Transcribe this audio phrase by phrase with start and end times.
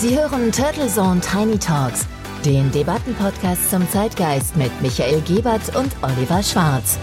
[0.00, 2.06] Sie hören Turtle Zone Tiny Talks,
[2.42, 6.98] den Debattenpodcast zum Zeitgeist mit Michael Gebert und Oliver Schwarz.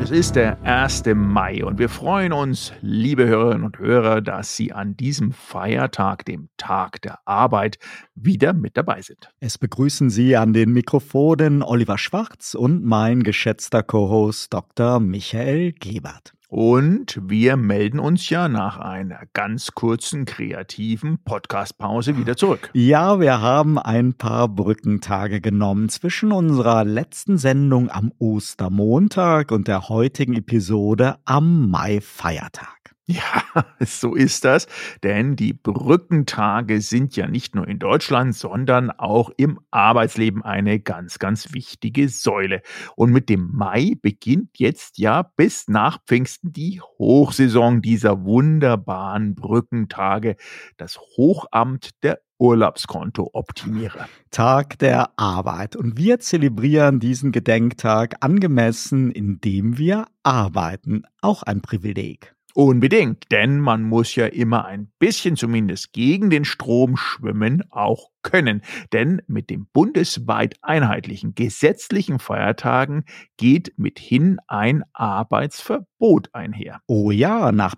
[0.00, 1.06] Es ist der 1.
[1.16, 6.50] Mai und wir freuen uns, liebe Hörerinnen und Hörer, dass Sie an diesem Feiertag, dem
[6.56, 7.80] Tag der Arbeit,
[8.14, 9.32] wieder mit dabei sind.
[9.40, 15.00] Es begrüßen Sie an den Mikrofonen Oliver Schwarz und mein geschätzter Co-Host Dr.
[15.00, 16.37] Michael Gebert.
[16.50, 22.70] Und wir melden uns ja nach einer ganz kurzen kreativen Podcast-Pause wieder zurück.
[22.72, 29.90] Ja, wir haben ein paar Brückentage genommen zwischen unserer letzten Sendung am Ostermontag und der
[29.90, 32.77] heutigen Episode am Mai-Feiertag.
[33.10, 33.42] Ja,
[33.80, 34.66] so ist das,
[35.02, 41.18] denn die Brückentage sind ja nicht nur in Deutschland, sondern auch im Arbeitsleben eine ganz,
[41.18, 42.60] ganz wichtige Säule.
[42.96, 50.36] Und mit dem Mai beginnt jetzt ja bis nach Pfingsten die Hochsaison dieser wunderbaren Brückentage,
[50.76, 54.06] das Hochamt der Urlaubskonto-Optimierer.
[54.30, 55.76] Tag der Arbeit.
[55.76, 61.04] Und wir zelebrieren diesen Gedenktag angemessen, indem wir arbeiten.
[61.22, 62.34] Auch ein Privileg.
[62.60, 68.62] Unbedingt, denn man muss ja immer ein bisschen zumindest gegen den Strom schwimmen, auch können.
[68.92, 73.04] Denn mit dem bundesweit einheitlichen gesetzlichen Feiertagen
[73.36, 76.80] geht mithin ein Arbeitsverbot einher.
[76.88, 77.76] Oh ja, nach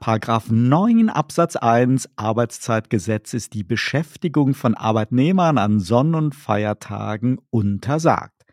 [0.48, 8.46] 9 Absatz 1 Arbeitszeitgesetz ist die Beschäftigung von Arbeitnehmern an Sonn- und Feiertagen untersagt.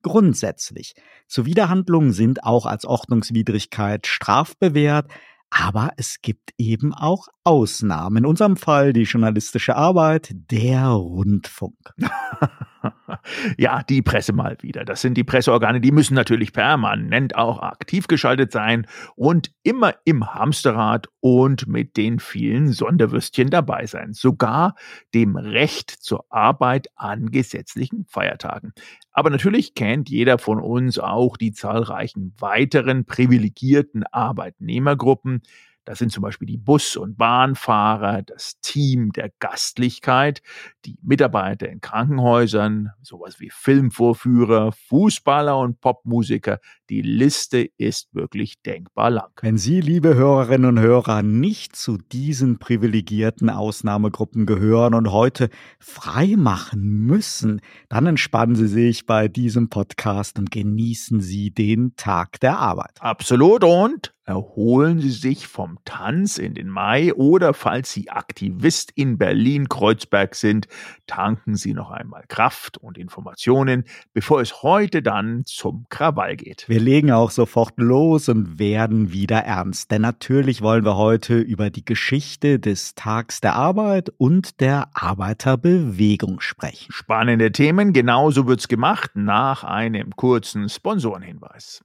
[0.00, 0.94] Grundsätzlich.
[1.28, 5.10] Zuwiderhandlungen sind auch als Ordnungswidrigkeit strafbewehrt,
[5.56, 8.18] aber es gibt eben auch Ausnahmen.
[8.18, 11.94] In unserem Fall die journalistische Arbeit, der Rundfunk.
[13.58, 14.84] ja, die Presse mal wieder.
[14.84, 20.34] Das sind die Presseorgane, die müssen natürlich permanent auch aktiv geschaltet sein und immer im
[20.34, 24.12] Hamsterrad und mit den vielen Sonderwürstchen dabei sein.
[24.12, 24.74] Sogar
[25.14, 28.72] dem Recht zur Arbeit an gesetzlichen Feiertagen.
[29.12, 35.42] Aber natürlich kennt jeder von uns auch die zahlreichen weiteren privilegierten Arbeitnehmergruppen,
[35.84, 40.40] das sind zum Beispiel die Bus- und Bahnfahrer, das Team der Gastlichkeit,
[40.84, 46.58] die Mitarbeiter in Krankenhäusern, sowas wie Filmvorführer, Fußballer und Popmusiker.
[46.88, 49.30] Die Liste ist wirklich denkbar lang.
[49.42, 56.34] Wenn Sie, liebe Hörerinnen und Hörer, nicht zu diesen privilegierten Ausnahmegruppen gehören und heute frei
[56.36, 62.58] machen müssen, dann entspannen Sie sich bei diesem Podcast und genießen Sie den Tag der
[62.58, 62.96] Arbeit.
[63.00, 69.18] Absolut und erholen Sie sich vom Tanz in den Mai oder falls Sie Aktivist in
[69.18, 70.66] Berlin-Kreuzberg sind,
[71.06, 76.64] tanken Sie noch einmal Kraft und Informationen, bevor es heute dann zum Krawall geht.
[76.68, 81.70] Wir legen auch sofort los und werden wieder ernst, denn natürlich wollen wir heute über
[81.70, 86.92] die Geschichte des Tags der Arbeit und der Arbeiterbewegung sprechen.
[86.92, 91.84] Spannende Themen, genauso wird's gemacht nach einem kurzen Sponsorenhinweis.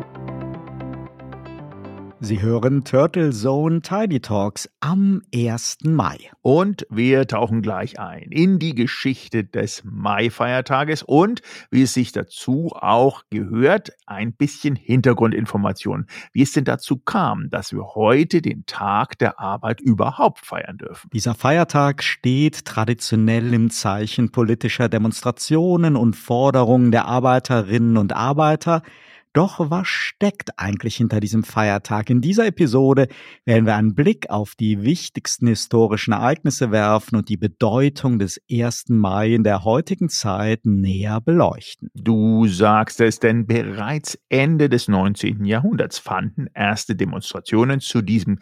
[2.23, 5.79] Sie hören Turtle Zone Tidy Talks am 1.
[5.85, 6.19] Mai.
[6.43, 12.73] Und wir tauchen gleich ein in die Geschichte des Mai-Feiertages und, wie es sich dazu
[12.75, 19.17] auch gehört, ein bisschen Hintergrundinformation, wie es denn dazu kam, dass wir heute den Tag
[19.17, 21.09] der Arbeit überhaupt feiern dürfen.
[21.11, 28.83] Dieser Feiertag steht traditionell im Zeichen politischer Demonstrationen und Forderungen der Arbeiterinnen und Arbeiter,
[29.33, 32.09] doch was steckt eigentlich hinter diesem Feiertag?
[32.09, 33.07] In dieser Episode
[33.45, 38.89] werden wir einen Blick auf die wichtigsten historischen Ereignisse werfen und die Bedeutung des 1.
[38.89, 41.89] Mai in der heutigen Zeit näher beleuchten.
[41.95, 45.45] Du sagst es, denn bereits Ende des 19.
[45.45, 48.39] Jahrhunderts fanden erste Demonstrationen zu diesem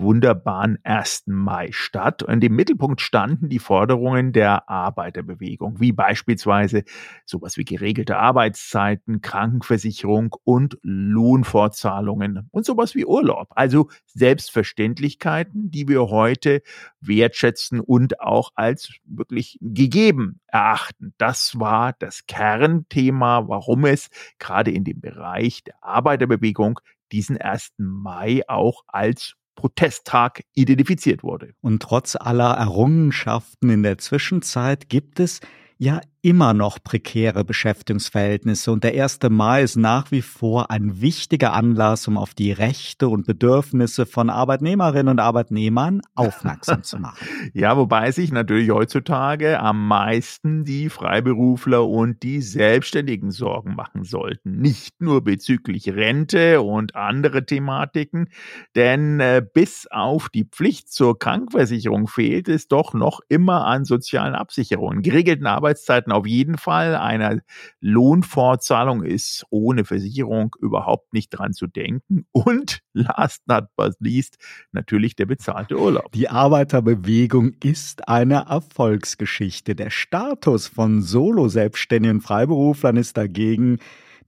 [0.00, 1.24] wunderbaren 1.
[1.26, 2.22] Mai statt.
[2.22, 6.84] Und im Mittelpunkt standen die Forderungen der Arbeiterbewegung, wie beispielsweise
[7.24, 13.48] sowas wie geregelte Arbeitszeiten, Krankenversicherung und Lohnfortzahlungen und sowas wie Urlaub.
[13.50, 16.62] Also Selbstverständlichkeiten, die wir heute
[17.00, 21.14] wertschätzen und auch als wirklich gegeben erachten.
[21.18, 24.08] Das war das Kernthema, warum es
[24.38, 26.80] gerade in dem Bereich der Arbeiterbewegung
[27.12, 27.72] diesen 1.
[27.78, 31.52] Mai auch als Protesttag identifiziert wurde.
[31.60, 35.40] Und trotz aller Errungenschaften in der Zwischenzeit gibt es
[35.76, 39.20] ja immer noch prekäre Beschäftigungsverhältnisse und der 1.
[39.30, 44.28] Mai ist nach wie vor ein wichtiger Anlass, um auf die Rechte und Bedürfnisse von
[44.28, 47.26] Arbeitnehmerinnen und Arbeitnehmern aufmerksam zu machen.
[47.54, 54.60] ja, wobei sich natürlich heutzutage am meisten die Freiberufler und die Selbstständigen Sorgen machen sollten.
[54.60, 58.28] Nicht nur bezüglich Rente und andere Thematiken,
[58.74, 64.34] denn äh, bis auf die Pflicht zur Krankversicherung fehlt es doch noch immer an sozialen
[64.34, 66.96] Absicherungen, geregelten Arbeitszeiten auf jeden Fall.
[66.96, 67.42] Eine
[67.80, 72.26] Lohnfortzahlung ist ohne Versicherung überhaupt nicht dran zu denken.
[72.32, 74.38] Und last not but least
[74.72, 76.12] natürlich der bezahlte Urlaub.
[76.12, 79.74] Die Arbeiterbewegung ist eine Erfolgsgeschichte.
[79.74, 83.78] Der Status von Solo-Selbstständigen Freiberuflern ist dagegen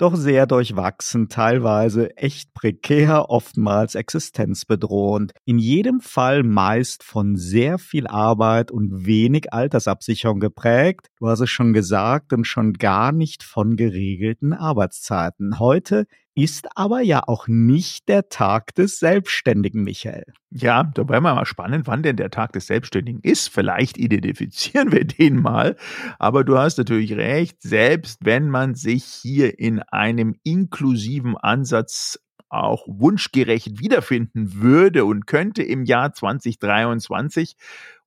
[0.02, 5.32] doch sehr durchwachsen, teilweise echt prekär, oftmals existenzbedrohend.
[5.44, 11.06] In jedem Fall meist von sehr viel Arbeit und wenig Altersabsicherung geprägt.
[11.20, 15.60] Du hast es schon gesagt und schon gar nicht von geregelten Arbeitszeiten.
[15.60, 20.25] Heute ist aber ja auch nicht der Tag des Selbstständigen, Michael.
[20.50, 23.49] Ja, da wäre mal spannend, wann denn der Tag des Selbstständigen ist.
[23.49, 25.76] Vielleicht identifizieren wir den mal.
[26.19, 32.19] Aber du hast natürlich recht, selbst wenn man sich hier in einem inklusiven Ansatz
[32.52, 37.56] auch wunschgerecht wiederfinden würde und könnte im Jahr 2023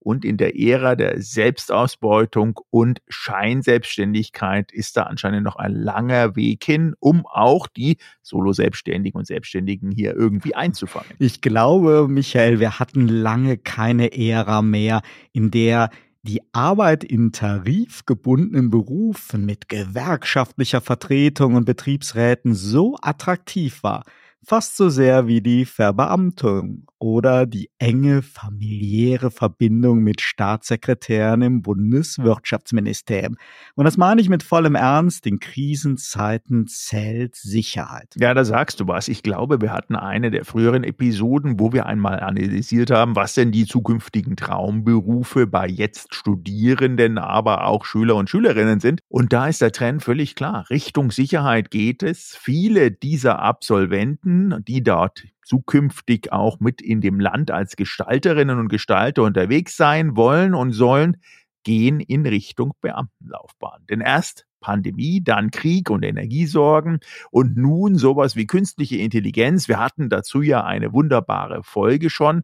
[0.05, 6.63] und in der Ära der Selbstausbeutung und Scheinselbstständigkeit ist da anscheinend noch ein langer Weg
[6.63, 11.09] hin, um auch die Solo-Selbstständigen und Selbstständigen hier irgendwie einzufangen.
[11.17, 15.01] Ich glaube, Michael, wir hatten lange keine Ära mehr,
[15.33, 15.89] in der
[16.21, 24.03] die Arbeit in tarifgebundenen Berufen mit gewerkschaftlicher Vertretung und Betriebsräten so attraktiv war,
[24.45, 33.37] fast so sehr wie die Verbeamtung oder die enge familiäre Verbindung mit Staatssekretären im Bundeswirtschaftsministerium.
[33.75, 38.15] Und das meine ich mit vollem Ernst, in Krisenzeiten zählt Sicherheit.
[38.17, 39.07] Ja, da sagst du was.
[39.07, 43.51] Ich glaube, wir hatten eine der früheren Episoden, wo wir einmal analysiert haben, was denn
[43.51, 49.01] die zukünftigen Traumberufe bei jetzt Studierenden, aber auch Schüler und Schülerinnen sind.
[49.09, 50.65] Und da ist der Trend völlig klar.
[50.69, 52.35] Richtung Sicherheit geht es.
[52.39, 54.34] Viele dieser Absolventen,
[54.67, 60.53] die dort zukünftig auch mit in dem Land als Gestalterinnen und Gestalter unterwegs sein wollen
[60.53, 61.17] und sollen,
[61.63, 63.85] gehen in Richtung Beamtenlaufbahn.
[63.89, 66.99] Denn erst Pandemie, dann Krieg und Energiesorgen
[67.29, 69.67] und nun sowas wie künstliche Intelligenz.
[69.67, 72.43] Wir hatten dazu ja eine wunderbare Folge schon.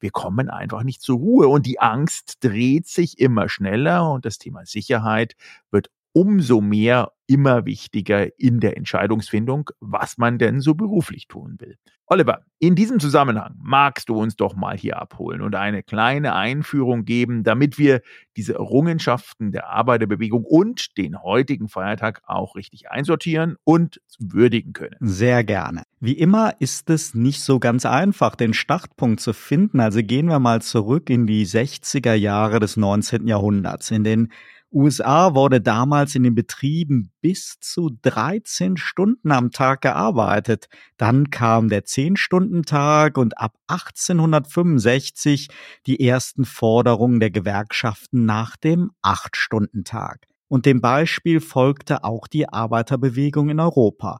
[0.00, 4.38] Wir kommen einfach nicht zur Ruhe und die Angst dreht sich immer schneller und das
[4.38, 5.36] Thema Sicherheit
[5.70, 11.76] wird umso mehr immer wichtiger in der Entscheidungsfindung, was man denn so beruflich tun will.
[12.12, 17.04] Oliver, in diesem Zusammenhang magst du uns doch mal hier abholen und eine kleine Einführung
[17.04, 18.00] geben, damit wir
[18.36, 24.96] diese Errungenschaften der Arbeiterbewegung und den heutigen Feiertag auch richtig einsortieren und würdigen können.
[24.98, 25.84] Sehr gerne.
[26.00, 29.78] Wie immer ist es nicht so ganz einfach, den Startpunkt zu finden.
[29.78, 33.28] Also gehen wir mal zurück in die 60er Jahre des 19.
[33.28, 34.32] Jahrhunderts, in den
[34.72, 40.68] USA wurde damals in den Betrieben bis zu 13 Stunden am Tag gearbeitet.
[40.96, 45.48] Dann kam der 10-Stunden-Tag und ab 1865
[45.86, 50.26] die ersten Forderungen der Gewerkschaften nach dem 8-Stunden-Tag.
[50.46, 54.18] Und dem Beispiel folgte auch die Arbeiterbewegung in Europa.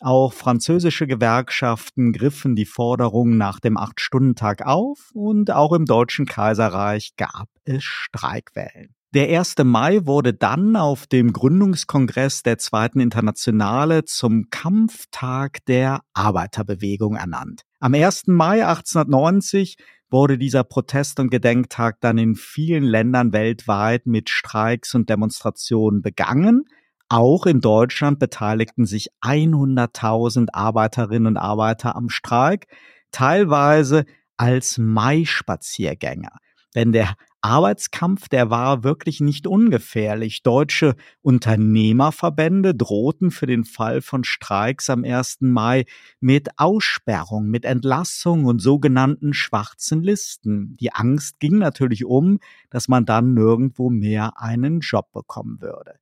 [0.00, 7.16] Auch französische Gewerkschaften griffen die Forderungen nach dem Acht-Stunden-Tag auf und auch im Deutschen Kaiserreich
[7.16, 8.94] gab es Streikwellen.
[9.12, 9.56] Der 1.
[9.64, 17.62] Mai wurde dann auf dem Gründungskongress der Zweiten Internationale zum Kampftag der Arbeiterbewegung ernannt.
[17.80, 18.28] Am 1.
[18.28, 19.78] Mai 1890
[20.10, 26.66] wurde dieser Protest- und Gedenktag dann in vielen Ländern weltweit mit Streiks und Demonstrationen begangen.
[27.08, 32.68] Auch in Deutschland beteiligten sich 100.000 Arbeiterinnen und Arbeiter am Streik,
[33.10, 34.04] teilweise
[34.36, 36.36] als Mai-Spaziergänger.
[36.76, 40.42] Denn der Arbeitskampf, der war wirklich nicht ungefährlich.
[40.42, 45.38] Deutsche Unternehmerverbände drohten für den Fall von Streiks am 1.
[45.40, 45.86] Mai
[46.20, 50.76] mit Aussperrung, mit Entlassung und sogenannten schwarzen Listen.
[50.78, 55.94] Die Angst ging natürlich um, dass man dann nirgendwo mehr einen Job bekommen würde.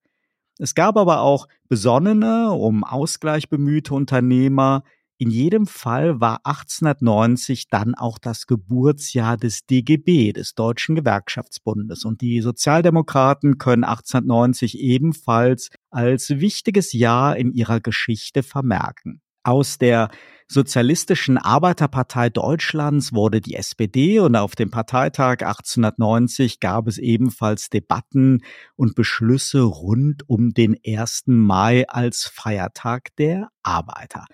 [0.58, 4.82] Es gab aber auch besonnene, um Ausgleich bemühte Unternehmer,
[5.18, 12.04] in jedem Fall war 1890 dann auch das Geburtsjahr des DGB, des Deutschen Gewerkschaftsbundes.
[12.04, 19.20] Und die Sozialdemokraten können 1890 ebenfalls als wichtiges Jahr in ihrer Geschichte vermerken.
[19.42, 20.08] Aus der
[20.46, 28.42] Sozialistischen Arbeiterpartei Deutschlands wurde die SPD und auf dem Parteitag 1890 gab es ebenfalls Debatten
[28.76, 31.24] und Beschlüsse rund um den 1.
[31.26, 34.26] Mai als Feiertag der Arbeiter.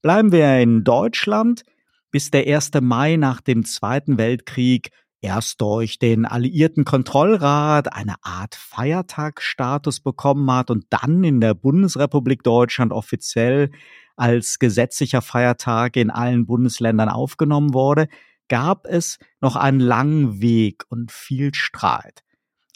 [0.00, 1.64] Bleiben wir in Deutschland,
[2.12, 2.70] bis der 1.
[2.80, 4.90] Mai nach dem Zweiten Weltkrieg
[5.20, 12.44] erst durch den Alliierten Kontrollrat eine Art Feiertagsstatus bekommen hat und dann in der Bundesrepublik
[12.44, 13.72] Deutschland offiziell
[14.14, 18.06] als gesetzlicher Feiertag in allen Bundesländern aufgenommen wurde,
[18.48, 22.22] gab es noch einen langen Weg und viel Streit.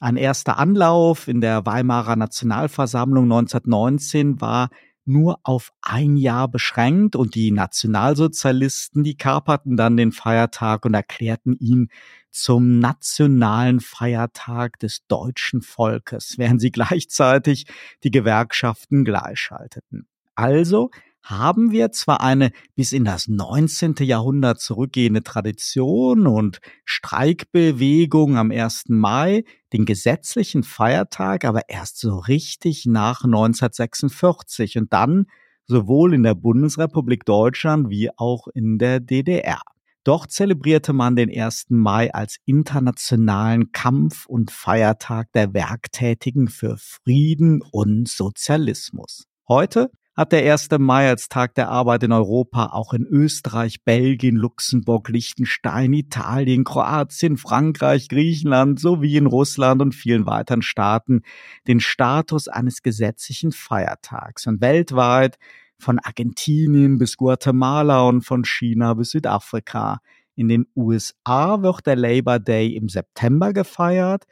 [0.01, 4.71] Ein erster Anlauf in der Weimarer Nationalversammlung 1919 war
[5.05, 11.57] nur auf ein Jahr beschränkt und die Nationalsozialisten, die kaperten dann den Feiertag und erklärten
[11.59, 11.89] ihn
[12.31, 17.67] zum nationalen Feiertag des deutschen Volkes, während sie gleichzeitig
[18.05, 20.07] die Gewerkschaften gleichschalteten.
[20.35, 20.91] Also
[21.23, 23.95] haben wir zwar eine bis in das 19.
[24.01, 28.85] Jahrhundert zurückgehende Tradition und Streikbewegung am 1.
[28.89, 35.27] Mai, den gesetzlichen Feiertag, aber erst so richtig nach 1946 und dann
[35.67, 39.61] sowohl in der Bundesrepublik Deutschland wie auch in der DDR.
[40.05, 41.67] Doch zelebrierte man den 1.
[41.69, 49.29] Mai als internationalen Kampf- und Feiertag der Werktätigen für Frieden und Sozialismus.
[49.49, 50.69] Heute hat der 1.
[50.79, 57.39] Mai als Tag der Arbeit in Europa auch in Österreich, Belgien, Luxemburg, Liechtenstein, Italien, Kroatien,
[57.39, 61.23] Frankreich, Griechenland sowie in Russland und vielen weiteren Staaten
[61.67, 64.47] den Status eines gesetzlichen Feiertags.
[64.47, 65.39] Und weltweit
[65.79, 70.01] von Argentinien bis Guatemala und von China bis Südafrika.
[70.35, 74.25] In den USA wird der Labor Day im September gefeiert,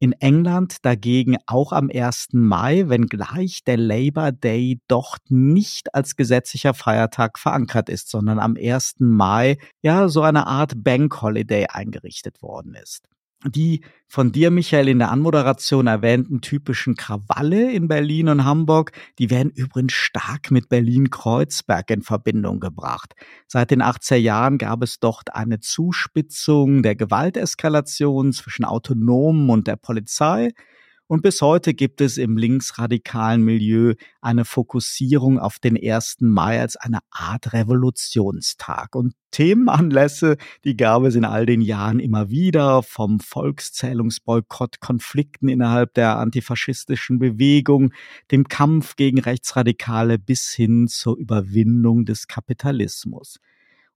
[0.00, 2.28] in England dagegen auch am 1.
[2.32, 8.94] Mai, wenngleich der Labor Day dort nicht als gesetzlicher Feiertag verankert ist, sondern am 1.
[8.98, 13.09] Mai ja so eine Art Bank Holiday eingerichtet worden ist
[13.46, 19.30] die von dir, Michael, in der Anmoderation erwähnten typischen Krawalle in Berlin und Hamburg, die
[19.30, 23.14] werden übrigens stark mit Berlin-Kreuzberg in Verbindung gebracht.
[23.46, 29.76] Seit den 80er Jahren gab es dort eine Zuspitzung der Gewalteskalation zwischen Autonomen und der
[29.76, 30.50] Polizei.
[31.10, 36.18] Und bis heute gibt es im linksradikalen Milieu eine Fokussierung auf den 1.
[36.20, 38.94] Mai als eine Art Revolutionstag.
[38.94, 45.94] Und Themenanlässe, die gab es in all den Jahren immer wieder, vom Volkszählungsboykott, Konflikten innerhalb
[45.94, 47.92] der antifaschistischen Bewegung,
[48.30, 53.40] dem Kampf gegen Rechtsradikale bis hin zur Überwindung des Kapitalismus.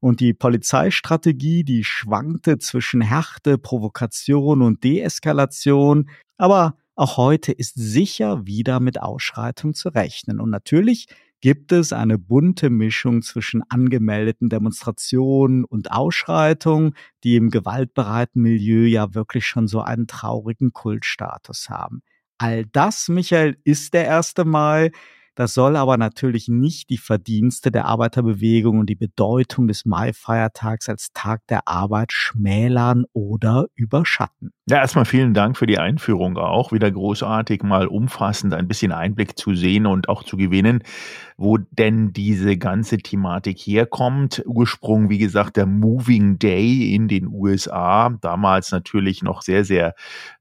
[0.00, 8.46] Und die Polizeistrategie, die schwankte zwischen Härte, Provokation und Deeskalation, aber auch heute ist sicher
[8.46, 10.40] wieder mit Ausschreitung zu rechnen.
[10.40, 11.06] Und natürlich
[11.40, 19.14] gibt es eine bunte Mischung zwischen angemeldeten Demonstrationen und Ausschreitungen, die im gewaltbereiten Milieu ja
[19.14, 22.02] wirklich schon so einen traurigen Kultstatus haben.
[22.38, 24.34] All das, Michael, ist der 1.
[24.44, 24.90] Mai.
[25.34, 31.12] Das soll aber natürlich nicht die Verdienste der Arbeiterbewegung und die Bedeutung des Mai-Feiertags als
[31.12, 34.52] Tag der Arbeit schmälern oder überschatten.
[34.66, 36.72] Ja, erstmal vielen Dank für die Einführung auch.
[36.72, 40.82] Wieder großartig, mal umfassend ein bisschen Einblick zu sehen und auch zu gewinnen,
[41.36, 44.42] wo denn diese ganze Thematik herkommt.
[44.46, 48.16] Ursprung, wie gesagt, der Moving Day in den USA.
[48.22, 49.94] Damals natürlich noch sehr, sehr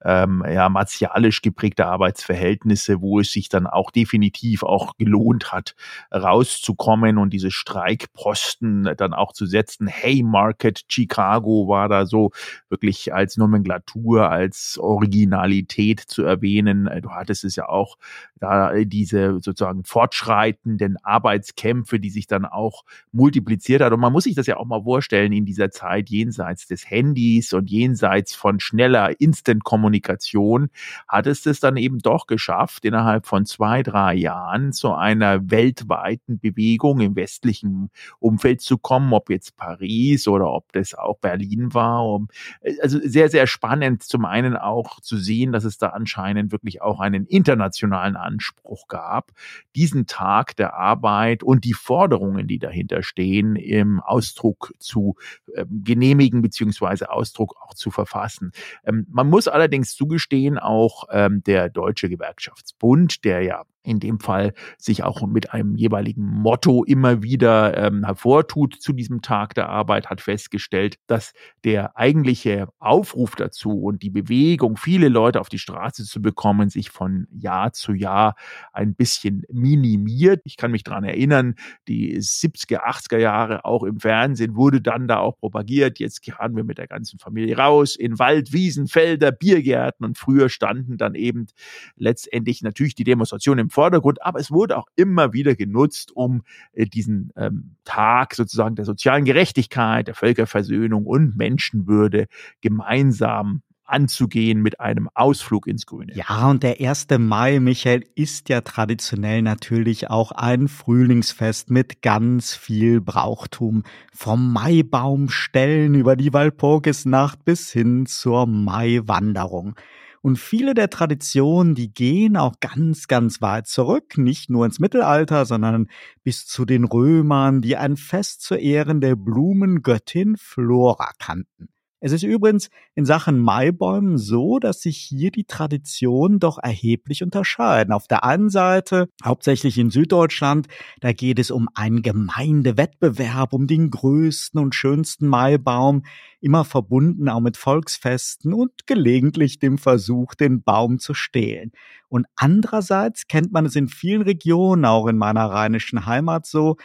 [0.05, 5.75] ähm, ja, martialisch geprägte Arbeitsverhältnisse, wo es sich dann auch definitiv auch gelohnt hat,
[6.13, 9.87] rauszukommen und diese Streikposten dann auch zu setzen.
[9.87, 12.31] Haymarket Chicago war da so
[12.69, 16.87] wirklich als Nomenklatur als Originalität zu erwähnen.
[16.87, 17.97] Äh, du hattest es ja auch
[18.39, 23.93] da diese sozusagen fortschreitenden Arbeitskämpfe, die sich dann auch multipliziert hat.
[23.93, 27.53] Und man muss sich das ja auch mal vorstellen in dieser Zeit jenseits des Handys
[27.53, 30.69] und jenseits von schneller Instant-Kommunikation
[31.07, 36.39] hat es das dann eben doch geschafft, innerhalb von zwei, drei Jahren zu einer weltweiten
[36.39, 37.89] Bewegung im westlichen
[38.19, 42.19] Umfeld zu kommen, ob jetzt Paris oder ob das auch Berlin war.
[42.61, 46.81] Äh, also sehr, sehr spannend zum einen auch zu sehen, dass es da anscheinend wirklich
[46.81, 49.31] auch einen internationalen Anspruch gab,
[49.75, 55.15] diesen Tag der Arbeit und die Forderungen, die dahinter stehen, im Ausdruck zu
[55.53, 58.51] äh, genehmigen beziehungsweise Ausdruck auch zu verfassen.
[58.85, 64.53] Ähm, man muss allerdings zugestehen, auch ähm, der Deutsche Gewerkschaftsbund, der ja in dem Fall
[64.77, 70.09] sich auch mit einem jeweiligen Motto immer wieder ähm, hervortut zu diesem Tag der Arbeit,
[70.09, 76.03] hat festgestellt, dass der eigentliche Aufruf dazu und die Bewegung, viele Leute auf die Straße
[76.05, 78.35] zu bekommen, sich von Jahr zu Jahr
[78.71, 80.41] ein bisschen minimiert.
[80.45, 81.55] Ich kann mich daran erinnern,
[81.87, 86.63] die 70er, 80er Jahre auch im Fernsehen wurde dann da auch propagiert, jetzt fahren wir
[86.63, 91.47] mit der ganzen Familie raus in Wald, Wiesen, Felder, Biergärten und früher standen dann eben
[91.95, 96.85] letztendlich natürlich die Demonstrationen im Vordergrund, aber es wurde auch immer wieder genutzt, um äh,
[96.85, 102.27] diesen ähm, Tag sozusagen der sozialen Gerechtigkeit, der Völkerversöhnung und Menschenwürde
[102.61, 106.13] gemeinsam anzugehen mit einem Ausflug ins Grüne.
[106.15, 107.07] Ja, und der 1.
[107.19, 113.83] Mai, Michael, ist ja traditionell natürlich auch ein Frühlingsfest mit ganz viel Brauchtum.
[114.13, 119.75] Vom Maibaumstellen über die Walpurgisnacht bis hin zur Maiwanderung.
[120.23, 125.45] Und viele der Traditionen, die gehen auch ganz, ganz weit zurück, nicht nur ins Mittelalter,
[125.45, 125.89] sondern
[126.23, 131.67] bis zu den Römern, die ein Fest zu Ehren der Blumengöttin Flora kannten.
[132.05, 137.93] Es ist übrigens in Sachen Maibäumen so, dass sich hier die Traditionen doch erheblich unterscheiden.
[137.93, 140.67] Auf der einen Seite, hauptsächlich in Süddeutschland,
[140.99, 146.03] da geht es um einen Gemeindewettbewerb, um den größten und schönsten Maibaum,
[146.41, 151.71] immer verbunden auch mit Volksfesten und gelegentlich dem Versuch, den Baum zu stehlen.
[152.09, 156.75] Und andererseits kennt man es in vielen Regionen, auch in meiner rheinischen Heimat so,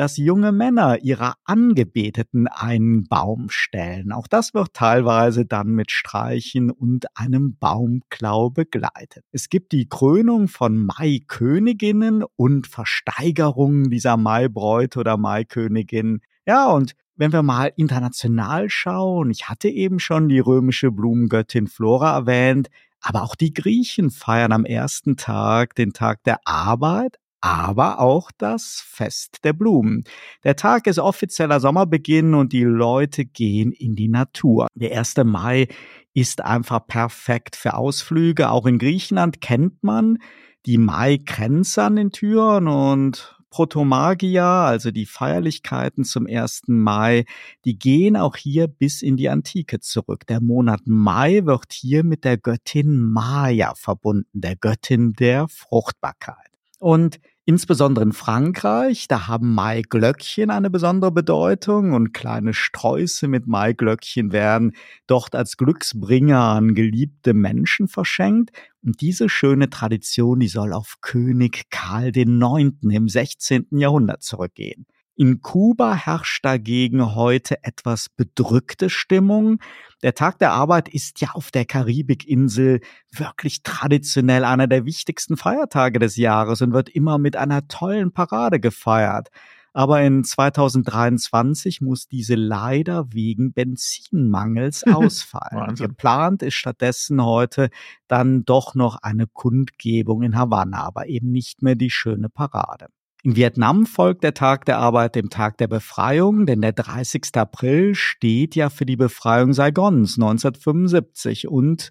[0.00, 4.12] dass junge Männer ihrer Angebeteten einen Baum stellen.
[4.12, 9.26] Auch das wird teilweise dann mit Streichen und einem Baumklau begleitet.
[9.30, 16.22] Es gibt die Krönung von Maiköniginnen und Versteigerungen dieser Maibräute oder Maikönigin.
[16.46, 22.14] Ja, und wenn wir mal international schauen, ich hatte eben schon die römische Blumengöttin Flora
[22.16, 22.70] erwähnt,
[23.02, 28.84] aber auch die Griechen feiern am ersten Tag den Tag der Arbeit, aber auch das
[28.86, 30.04] Fest der Blumen.
[30.44, 34.68] Der Tag ist offizieller Sommerbeginn und die Leute gehen in die Natur.
[34.74, 35.16] Der 1.
[35.24, 35.68] Mai
[36.12, 38.50] ist einfach perfekt für Ausflüge.
[38.50, 40.18] Auch in Griechenland kennt man
[40.66, 46.62] die Mai-Grenze an den Türen und Protomagia, also die Feierlichkeiten zum 1.
[46.68, 47.24] Mai,
[47.64, 50.26] die gehen auch hier bis in die Antike zurück.
[50.28, 56.36] Der Monat Mai wird hier mit der Göttin Maya verbunden, der Göttin der Fruchtbarkeit.
[56.78, 57.20] Und
[57.50, 64.76] insbesondere in Frankreich, da haben Maiglöckchen eine besondere Bedeutung und kleine Sträuße mit Maiglöckchen werden
[65.08, 68.52] dort als Glücksbringer an geliebte Menschen verschenkt.
[68.84, 72.70] Und diese schöne Tradition, die soll auf König Karl IX.
[72.82, 73.66] im 16.
[73.72, 74.86] Jahrhundert zurückgehen.
[75.20, 79.60] In Kuba herrscht dagegen heute etwas bedrückte Stimmung.
[80.02, 82.80] Der Tag der Arbeit ist ja auf der Karibikinsel
[83.12, 88.60] wirklich traditionell einer der wichtigsten Feiertage des Jahres und wird immer mit einer tollen Parade
[88.60, 89.28] gefeiert.
[89.74, 95.74] Aber in 2023 muss diese leider wegen Benzinmangels ausfallen.
[95.74, 97.68] Geplant ist stattdessen heute
[98.08, 102.86] dann doch noch eine Kundgebung in Havanna, aber eben nicht mehr die schöne Parade.
[103.22, 107.36] In Vietnam folgt der Tag der Arbeit dem Tag der Befreiung, denn der 30.
[107.36, 111.90] April steht ja für die Befreiung Saigons 1975 und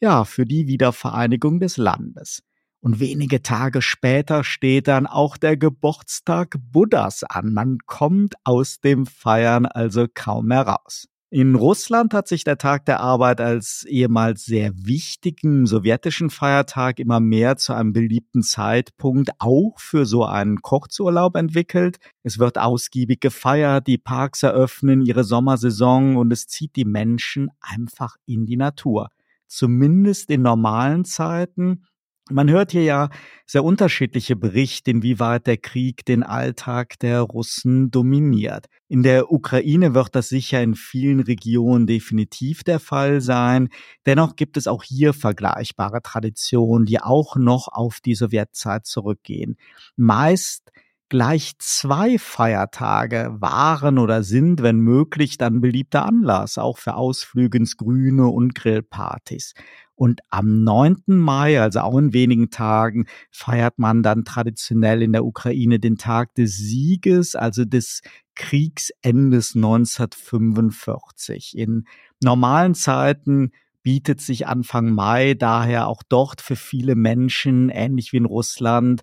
[0.00, 2.44] ja, für die Wiedervereinigung des Landes.
[2.80, 7.52] Und wenige Tage später steht dann auch der Geburtstag Buddhas an.
[7.52, 11.08] Man kommt aus dem Feiern also kaum mehr raus.
[11.30, 17.20] In Russland hat sich der Tag der Arbeit als ehemals sehr wichtigen sowjetischen Feiertag immer
[17.20, 21.98] mehr zu einem beliebten Zeitpunkt auch für so einen Kurzurlaub entwickelt.
[22.22, 28.16] Es wird ausgiebig gefeiert, die Parks eröffnen ihre Sommersaison und es zieht die Menschen einfach
[28.24, 29.10] in die Natur.
[29.48, 31.84] Zumindest in normalen Zeiten
[32.30, 33.08] man hört hier ja
[33.46, 38.66] sehr unterschiedliche Berichte, inwieweit der Krieg den Alltag der Russen dominiert.
[38.88, 43.68] In der Ukraine wird das sicher in vielen Regionen definitiv der Fall sein.
[44.06, 49.56] Dennoch gibt es auch hier vergleichbare Traditionen, die auch noch auf die Sowjetzeit zurückgehen.
[49.96, 50.70] Meist
[51.08, 57.76] gleich zwei Feiertage waren oder sind, wenn möglich, dann beliebter Anlass, auch für Ausflüge ins
[57.76, 59.54] Grüne und Grillpartys.
[59.94, 61.02] Und am 9.
[61.06, 66.34] Mai, also auch in wenigen Tagen, feiert man dann traditionell in der Ukraine den Tag
[66.34, 68.02] des Sieges, also des
[68.36, 71.58] Kriegsendes 1945.
[71.58, 71.86] In
[72.22, 73.50] normalen Zeiten
[73.82, 79.02] bietet sich Anfang Mai daher auch dort für viele Menschen, ähnlich wie in Russland,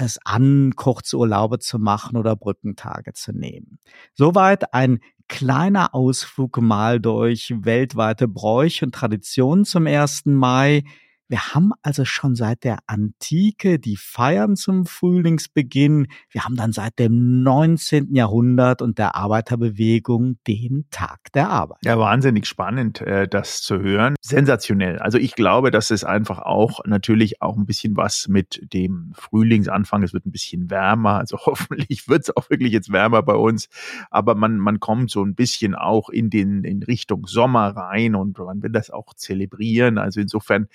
[0.00, 3.78] es an, Kurzurlaube zu machen oder Brückentage zu nehmen.
[4.14, 10.26] Soweit ein kleiner Ausflug mal durch weltweite Bräuche und Traditionen zum 1.
[10.26, 10.82] Mai.
[11.30, 16.08] Wir haben also schon seit der Antike die Feiern zum Frühlingsbeginn.
[16.28, 18.16] Wir haben dann seit dem 19.
[18.16, 21.78] Jahrhundert und der Arbeiterbewegung den Tag der Arbeit.
[21.84, 24.16] Ja, wahnsinnig spannend, äh, das zu hören.
[24.20, 24.98] Sensationell.
[24.98, 30.02] Also ich glaube, dass es einfach auch natürlich auch ein bisschen was mit dem Frühlingsanfang.
[30.02, 31.18] Es wird ein bisschen wärmer.
[31.18, 33.68] Also hoffentlich wird es auch wirklich jetzt wärmer bei uns.
[34.10, 38.36] Aber man, man kommt so ein bisschen auch in den, in Richtung Sommer rein und
[38.36, 39.96] man will das auch zelebrieren.
[39.96, 40.66] Also insofern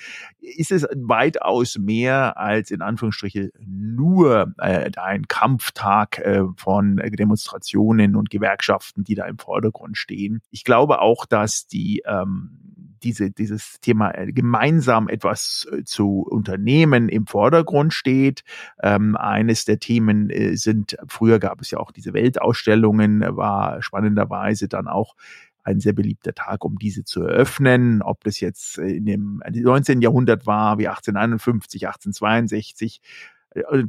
[0.46, 8.30] ist es weitaus mehr als in Anführungsstrichen nur äh, ein Kampftag äh, von Demonstrationen und
[8.30, 10.42] Gewerkschaften, die da im Vordergrund stehen.
[10.52, 17.08] Ich glaube auch, dass die ähm, diese, dieses Thema äh, gemeinsam etwas äh, zu unternehmen
[17.08, 18.44] im Vordergrund steht.
[18.82, 24.68] Ähm, eines der Themen äh, sind, früher gab es ja auch diese Weltausstellungen, war spannenderweise
[24.68, 25.16] dann auch
[25.65, 28.01] ein sehr beliebter Tag, um diese zu eröffnen.
[28.01, 30.01] Ob das jetzt in dem 19.
[30.01, 33.01] Jahrhundert war, wie 1851, 1862,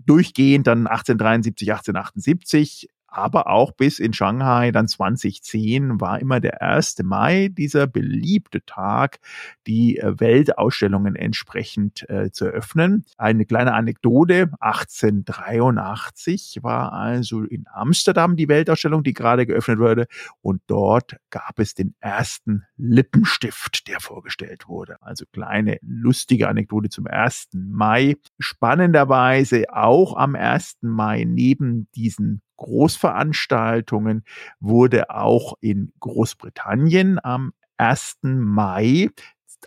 [0.06, 6.98] durchgehend dann 1873, 1878 aber auch bis in Shanghai dann 2010 war immer der 1.
[7.02, 9.20] Mai dieser beliebte Tag,
[9.66, 13.06] die äh, Weltausstellungen entsprechend äh, zu eröffnen.
[13.16, 20.08] Eine kleine Anekdote, 1883 war also in Amsterdam die Weltausstellung, die gerade geöffnet wurde
[20.42, 24.98] und dort gab es den ersten Lippenstift, der vorgestellt wurde.
[25.00, 27.48] Also kleine lustige Anekdote zum 1.
[27.54, 28.16] Mai.
[28.38, 30.80] Spannenderweise auch am 1.
[30.82, 34.24] Mai neben diesen Großveranstaltungen
[34.60, 38.18] wurde auch in Großbritannien am 1.
[38.22, 39.10] Mai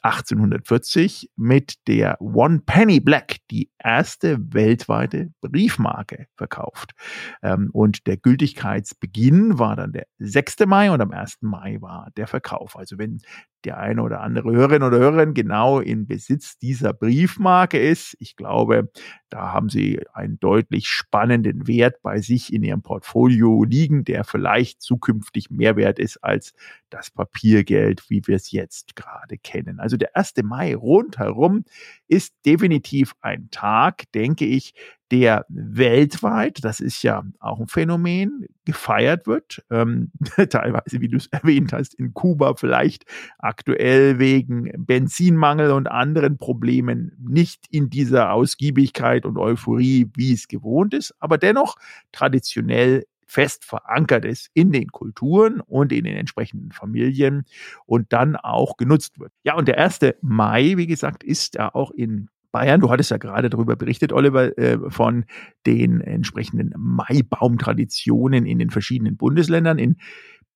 [0.03, 6.93] 1840 mit der One Penny Black die erste weltweite Briefmarke verkauft.
[7.41, 10.65] Ähm, und der Gültigkeitsbeginn war dann der 6.
[10.67, 11.37] Mai und am 1.
[11.41, 12.75] Mai war der Verkauf.
[12.75, 13.19] Also wenn
[13.65, 18.15] der eine oder andere Hörerin oder Hörerin genau in Besitz dieser Briefmarke ist.
[18.19, 18.89] Ich glaube,
[19.29, 24.81] da haben Sie einen deutlich spannenden Wert bei sich in Ihrem Portfolio liegen, der vielleicht
[24.81, 26.53] zukünftig mehr wert ist als
[26.89, 29.79] das Papiergeld, wie wir es jetzt gerade kennen.
[29.79, 30.33] Also der 1.
[30.43, 31.65] Mai rundherum
[32.07, 34.73] ist definitiv ein Tag, denke ich,
[35.11, 39.63] der weltweit, das ist ja auch ein Phänomen, gefeiert wird.
[39.71, 40.11] Ähm,
[40.49, 43.05] teilweise, wie du es erwähnt hast, in Kuba vielleicht
[43.39, 50.93] aktuell wegen Benzinmangel und anderen Problemen nicht in dieser Ausgiebigkeit und Euphorie, wie es gewohnt
[50.93, 51.75] ist, aber dennoch
[52.11, 57.45] traditionell fest verankert ist in den Kulturen und in den entsprechenden Familien
[57.85, 59.31] und dann auch genutzt wird.
[59.43, 62.81] Ja, und der erste Mai, wie gesagt, ist ja auch in Bayern.
[62.81, 65.25] Du hattest ja gerade darüber berichtet, Oliver, äh, von
[65.65, 69.77] den entsprechenden Maibaumtraditionen in den verschiedenen Bundesländern.
[69.77, 69.97] In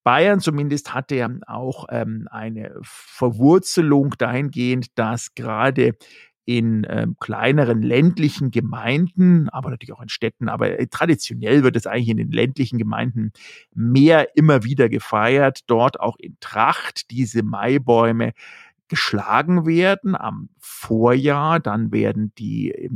[0.04, 5.94] Bayern zumindest hatte er auch ähm, eine Verwurzelung dahingehend, dass gerade
[6.46, 11.88] in ähm, kleineren ländlichen Gemeinden, aber natürlich auch in Städten, aber äh, traditionell wird es
[11.88, 13.32] eigentlich in den ländlichen Gemeinden
[13.74, 18.34] mehr immer wieder gefeiert, dort auch in Tracht diese Maibäume
[18.88, 21.60] geschlagen werden am Vorjahr.
[21.60, 22.90] Dann werden die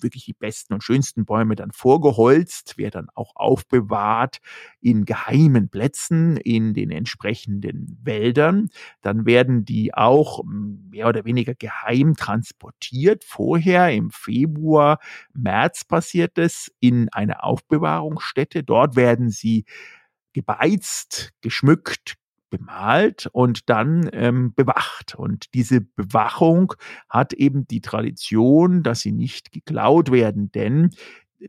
[0.00, 4.38] wirklich die besten und schönsten Bäume dann vorgeholzt, werden auch aufbewahrt
[4.80, 8.68] in geheimen Plätzen in den entsprechenden Wäldern.
[9.02, 13.24] Dann werden die auch mehr oder weniger geheim transportiert.
[13.24, 14.98] Vorher im Februar,
[15.32, 18.62] März passiert es in eine Aufbewahrungsstätte.
[18.62, 19.64] Dort werden sie
[20.32, 22.16] gebeizt, geschmückt,
[22.58, 25.14] bemalt und dann ähm, bewacht.
[25.14, 26.74] Und diese Bewachung
[27.08, 30.90] hat eben die Tradition, dass sie nicht geklaut werden, denn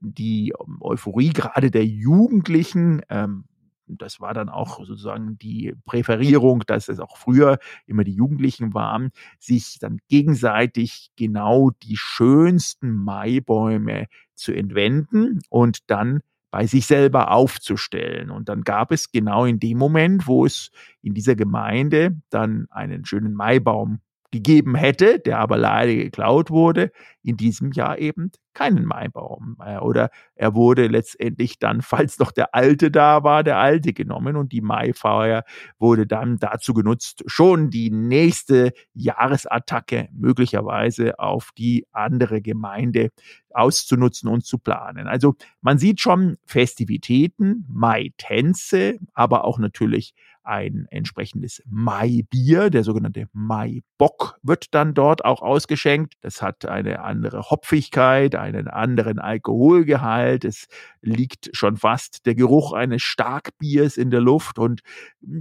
[0.02, 3.46] die ähm, Euphorie gerade der Jugendlichen, ähm,
[3.88, 9.12] das war dann auch sozusagen die Präferierung, dass es auch früher immer die Jugendlichen waren,
[9.40, 16.22] sich dann gegenseitig genau die schönsten Maibäume zu entwenden und dann
[16.56, 18.32] bei sich selber aufzustellen.
[18.32, 23.04] Und dann gab es genau in dem Moment, wo es in dieser Gemeinde dann einen
[23.04, 24.00] schönen Maibaum
[24.36, 26.92] gegeben hätte, der aber leider geklaut wurde,
[27.24, 29.56] in diesem Jahr eben keinen Maibaum.
[29.66, 34.36] Äh, oder er wurde letztendlich dann, falls noch der alte da war, der alte genommen
[34.36, 35.46] und die Maifeier
[35.80, 43.12] wurde dann dazu genutzt, schon die nächste Jahresattacke möglicherweise auf die andere Gemeinde
[43.52, 45.08] auszunutzen und zu planen.
[45.08, 50.14] Also man sieht schon Festivitäten, Mai-Tänze, aber auch natürlich
[50.46, 56.14] ein entsprechendes Maibier, der sogenannte Maibock wird dann dort auch ausgeschenkt.
[56.22, 60.46] Das hat eine andere Hopfigkeit, einen anderen Alkoholgehalt.
[60.46, 60.68] Es
[61.02, 64.82] liegt schon fast der Geruch eines Starkbiers in der Luft und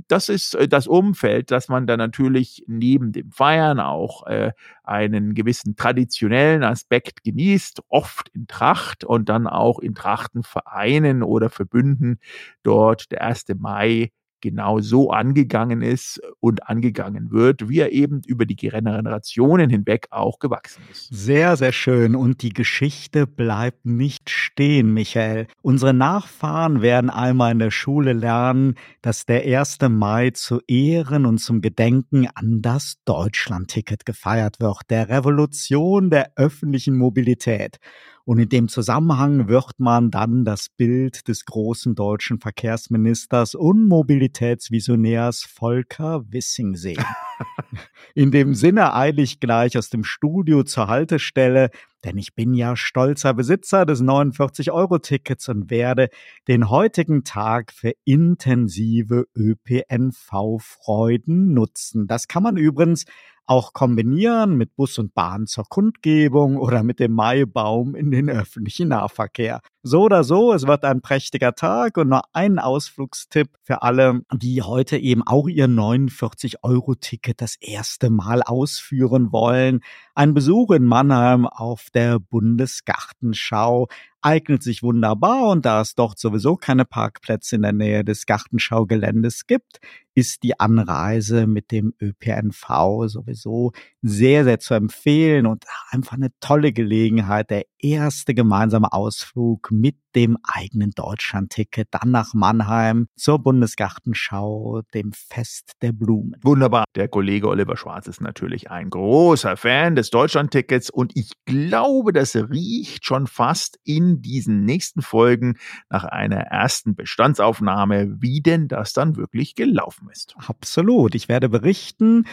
[0.09, 5.35] das ist äh, das Umfeld, dass man dann natürlich neben dem Feiern auch äh, einen
[5.35, 12.19] gewissen traditionellen Aspekt genießt, oft in Tracht und dann auch in Trachtenvereinen oder Verbünden
[12.63, 13.47] dort der 1.
[13.57, 14.11] Mai
[14.45, 20.39] genau so angegangen ist und angegangen wird, wie er eben über die Generationen hinweg auch
[20.39, 21.09] gewachsen ist.
[21.11, 22.15] Sehr, sehr schön.
[22.15, 25.47] Und die Geschichte bleibt nicht stehen, Michael.
[25.63, 29.79] Unsere Nachfahren werden einmal in der Schule lernen, dass der 1.
[29.89, 36.99] Mai zu Ehren und zum Gedenken an das Deutschlandticket gefeiert wird, der Revolution der öffentlichen
[36.99, 37.79] Mobilität.
[38.27, 45.43] Und in dem Zusammenhang wird man dann das Bild des großen deutschen Verkehrsministers und Mobilitätsvisionärs
[45.43, 47.05] Volker Wissing sehen.
[48.15, 51.69] In dem Sinne eile ich gleich aus dem Studio zur Haltestelle,
[52.05, 56.09] denn ich bin ja stolzer Besitzer des 49-Euro-Tickets und werde
[56.49, 62.07] den heutigen Tag für intensive ÖPNV-Freuden nutzen.
[62.07, 63.05] Das kann man übrigens
[63.47, 68.89] auch kombinieren mit Bus und Bahn zur Kundgebung oder mit dem Maibaum in den öffentlichen
[68.89, 69.61] Nahverkehr.
[69.87, 74.63] So oder so, es wird ein prächtiger Tag und nur ein Ausflugstipp für alle, die
[74.63, 79.81] heute eben auch ihr 49-Euro-Ticket das erste Mal ausführen wollen.
[80.15, 83.89] Ein Besuch in Mannheim auf der Bundesgartenschau
[84.23, 89.47] eignet sich wunderbar und da es dort sowieso keine Parkplätze in der Nähe des Gartenschaugeländes
[89.47, 89.81] gibt,
[90.15, 96.73] ist die Anreise mit dem ÖPNV sowieso sehr, sehr zu empfehlen und einfach eine tolle
[96.73, 97.51] Gelegenheit.
[97.51, 105.73] Der erste gemeinsame Ausflug mit dem eigenen Deutschlandticket, dann nach Mannheim zur Bundesgartenschau, dem Fest
[105.83, 106.37] der Blumen.
[106.43, 106.85] Wunderbar.
[106.95, 112.35] Der Kollege Oliver Schwarz ist natürlich ein großer Fan des Deutschlandtickets und ich glaube, das
[112.37, 115.59] riecht schon fast in diesen nächsten Folgen
[115.91, 120.35] nach einer ersten Bestandsaufnahme, wie denn das dann wirklich gelaufen ist.
[120.39, 121.15] Absolut.
[121.15, 122.25] Ich werde berichten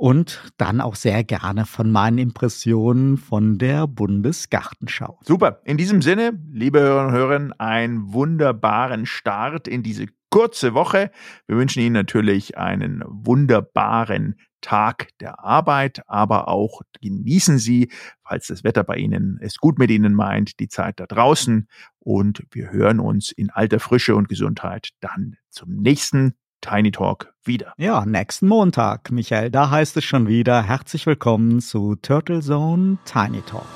[0.00, 5.18] und dann auch sehr gerne von meinen Impressionen von der Bundesgartenschau.
[5.22, 5.60] Super.
[5.64, 11.10] In diesem Sinne, liebe Hörerinnen und Hörer, einen wunderbaren Start in diese kurze Woche.
[11.46, 17.90] Wir wünschen Ihnen natürlich einen wunderbaren Tag der Arbeit, aber auch genießen Sie,
[18.22, 22.42] falls das Wetter bei Ihnen es gut mit Ihnen meint, die Zeit da draußen und
[22.52, 27.72] wir hören uns in alter Frische und Gesundheit dann zum nächsten Tiny Talk wieder.
[27.76, 29.50] Ja, nächsten Montag, Michael.
[29.50, 33.66] Da heißt es schon wieder herzlich willkommen zu Turtle Zone Tiny Talks.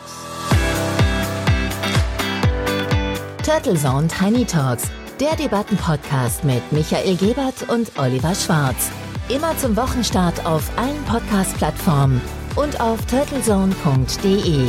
[3.44, 8.90] Turtle Zone Tiny Talks, der Debattenpodcast mit Michael Gebert und Oliver Schwarz.
[9.29, 12.20] Immer zum Wochenstart auf allen Podcast-Plattformen
[12.57, 14.68] und auf turtlezone.de.